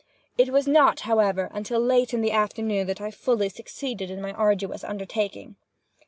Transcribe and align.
It 0.35 0.49
was 0.49 0.67
not, 0.67 1.01
however, 1.01 1.47
until 1.53 1.79
late 1.79 2.11
in 2.11 2.21
the 2.21 2.31
afternoon 2.31 2.87
that 2.87 2.99
I 2.99 3.11
fully 3.11 3.49
succeeded 3.49 4.09
in 4.09 4.19
my 4.19 4.33
arduous 4.33 4.83
undertaking. 4.83 5.57